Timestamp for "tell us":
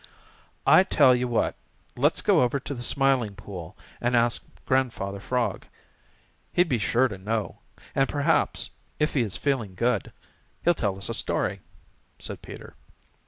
10.73-11.09